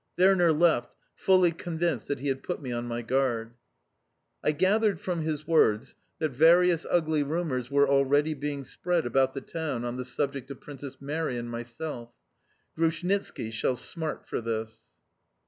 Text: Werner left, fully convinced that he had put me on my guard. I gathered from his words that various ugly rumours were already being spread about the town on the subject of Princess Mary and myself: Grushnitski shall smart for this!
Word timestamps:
Werner 0.17 0.51
left, 0.51 0.95
fully 1.13 1.51
convinced 1.51 2.07
that 2.07 2.17
he 2.19 2.29
had 2.29 2.41
put 2.41 2.59
me 2.59 2.71
on 2.71 2.87
my 2.87 3.03
guard. 3.03 3.53
I 4.43 4.51
gathered 4.51 4.99
from 4.99 5.21
his 5.21 5.45
words 5.45 5.93
that 6.17 6.29
various 6.31 6.87
ugly 6.89 7.21
rumours 7.21 7.69
were 7.69 7.87
already 7.87 8.33
being 8.33 8.63
spread 8.63 9.05
about 9.05 9.35
the 9.35 9.41
town 9.41 9.85
on 9.85 9.97
the 9.97 10.03
subject 10.05 10.49
of 10.49 10.59
Princess 10.59 10.99
Mary 10.99 11.37
and 11.37 11.51
myself: 11.51 12.09
Grushnitski 12.75 13.51
shall 13.51 13.75
smart 13.75 14.27
for 14.27 14.41
this! 14.41 14.85